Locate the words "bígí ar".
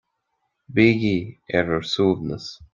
0.77-1.65